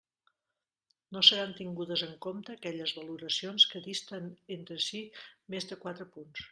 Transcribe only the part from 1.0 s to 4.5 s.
No seran tingudes en compte aquelles valoracions que disten